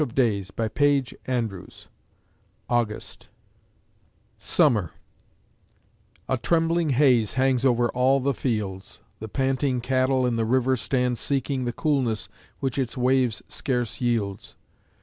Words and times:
FOLK 0.01 0.15
(The 0.15 0.51
Ku 0.57 1.03
Klux 1.03 1.13
Klan) 1.25 1.69
August 2.67 3.29
SUMMER 4.39 4.93
A 6.27 6.37
trembling 6.39 6.89
haze 6.89 7.33
hangs 7.35 7.63
over 7.63 7.87
all 7.89 8.19
the 8.19 8.33
fields 8.33 8.99
The 9.19 9.27
panting 9.29 9.79
cattle 9.79 10.25
in 10.25 10.37
the 10.37 10.45
river 10.45 10.75
stand 10.75 11.19
Seeking 11.19 11.65
the 11.65 11.71
coolness 11.73 12.29
which 12.61 12.79
its 12.79 12.97
wave 12.97 13.43
scarce 13.47 14.01
yields. 14.01 14.55